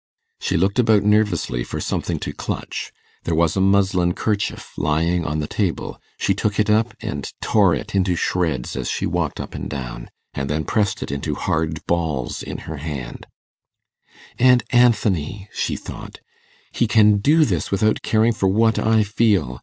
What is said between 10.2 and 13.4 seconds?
and then pressed it into hard balls in her hand.